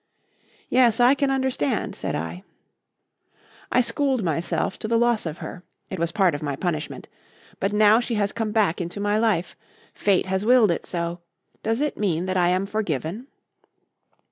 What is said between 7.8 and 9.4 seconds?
she has come back into my